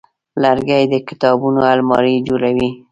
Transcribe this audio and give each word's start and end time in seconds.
لرګی 0.41 0.83
د 0.93 0.95
کتابونو 1.07 1.59
المارۍ 1.73 2.15
جوړوي. 2.27 2.69